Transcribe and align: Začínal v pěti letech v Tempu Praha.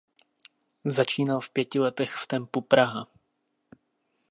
Začínal 0.85 1.39
v 1.39 1.49
pěti 1.49 1.79
letech 1.79 2.11
v 2.15 2.27
Tempu 2.27 2.61
Praha. 2.61 3.07